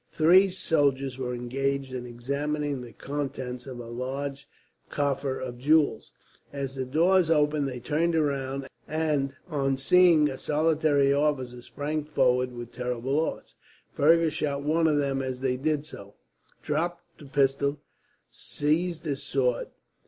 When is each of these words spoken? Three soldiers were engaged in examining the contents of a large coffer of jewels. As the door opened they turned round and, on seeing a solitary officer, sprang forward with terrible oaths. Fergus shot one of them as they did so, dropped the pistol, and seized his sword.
Three 0.11 0.49
soldiers 0.49 1.19
were 1.19 1.35
engaged 1.35 1.93
in 1.93 2.07
examining 2.07 2.81
the 2.81 2.91
contents 2.91 3.67
of 3.67 3.79
a 3.79 3.85
large 3.85 4.47
coffer 4.89 5.39
of 5.39 5.59
jewels. 5.59 6.11
As 6.51 6.73
the 6.73 6.87
door 6.87 7.23
opened 7.29 7.67
they 7.67 7.79
turned 7.79 8.15
round 8.15 8.65
and, 8.87 9.35
on 9.47 9.77
seeing 9.77 10.27
a 10.27 10.39
solitary 10.39 11.13
officer, 11.13 11.61
sprang 11.61 12.03
forward 12.03 12.51
with 12.51 12.71
terrible 12.71 13.19
oaths. 13.19 13.53
Fergus 13.93 14.33
shot 14.33 14.63
one 14.63 14.87
of 14.87 14.97
them 14.97 15.21
as 15.21 15.41
they 15.41 15.55
did 15.55 15.85
so, 15.85 16.15
dropped 16.63 17.19
the 17.19 17.27
pistol, 17.27 17.69
and 17.69 17.77
seized 18.31 19.03
his 19.05 19.21
sword. 19.21 19.67